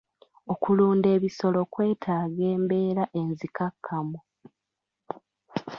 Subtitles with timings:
[0.53, 4.19] Okulunda ebisolo kwetaaga embeera enzikakkamu.